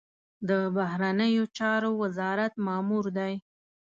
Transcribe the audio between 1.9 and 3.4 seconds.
وزارت مامور دی.